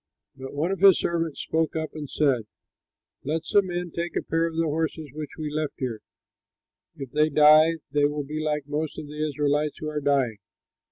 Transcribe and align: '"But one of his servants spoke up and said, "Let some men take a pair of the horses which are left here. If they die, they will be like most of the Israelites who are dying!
'"But 0.35 0.55
one 0.55 0.71
of 0.71 0.79
his 0.79 0.99
servants 0.99 1.41
spoke 1.41 1.75
up 1.75 1.93
and 1.93 2.09
said, 2.09 2.47
"Let 3.23 3.45
some 3.45 3.67
men 3.67 3.91
take 3.91 4.15
a 4.15 4.23
pair 4.23 4.47
of 4.47 4.55
the 4.55 4.63
horses 4.65 5.11
which 5.13 5.29
are 5.37 5.51
left 5.55 5.75
here. 5.77 5.99
If 6.95 7.11
they 7.11 7.29
die, 7.29 7.73
they 7.91 8.05
will 8.05 8.23
be 8.23 8.39
like 8.39 8.65
most 8.67 8.97
of 8.97 9.05
the 9.05 9.23
Israelites 9.23 9.77
who 9.77 9.89
are 9.89 10.01
dying! 10.01 10.39